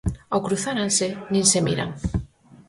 Ao 0.33 0.43
cruzárense, 0.45 1.07
nin 1.33 1.45
se 1.51 1.59
miran. 1.67 1.89